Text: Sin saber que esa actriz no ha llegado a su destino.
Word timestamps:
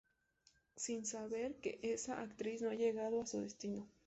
Sin 0.77 1.05
saber 1.05 1.57
que 1.57 1.77
esa 1.83 2.19
actriz 2.23 2.63
no 2.63 2.71
ha 2.71 2.73
llegado 2.73 3.21
a 3.21 3.27
su 3.27 3.39
destino. 3.39 3.85